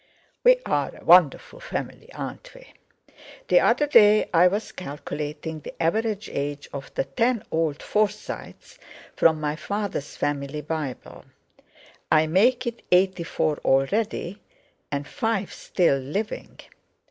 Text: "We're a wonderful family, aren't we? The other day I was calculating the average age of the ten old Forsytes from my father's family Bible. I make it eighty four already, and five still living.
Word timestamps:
"We're 0.43 0.57
a 0.65 0.93
wonderful 1.05 1.59
family, 1.59 2.11
aren't 2.13 2.55
we? 2.55 2.73
The 3.49 3.59
other 3.59 3.85
day 3.85 4.31
I 4.33 4.47
was 4.47 4.71
calculating 4.71 5.59
the 5.59 5.79
average 5.79 6.27
age 6.33 6.67
of 6.73 6.91
the 6.95 7.03
ten 7.03 7.43
old 7.51 7.83
Forsytes 7.83 8.79
from 9.15 9.39
my 9.39 9.55
father's 9.55 10.15
family 10.15 10.61
Bible. 10.61 11.25
I 12.11 12.25
make 12.25 12.65
it 12.65 12.81
eighty 12.91 13.21
four 13.23 13.57
already, 13.59 14.41
and 14.91 15.07
five 15.07 15.53
still 15.53 15.97
living. 15.99 16.59